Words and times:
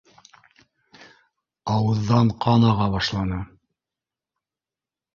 Ауыҙҙан 1.75 2.33
ҡан 2.49 2.67
аға 2.73 2.91
башланы. 2.97 3.41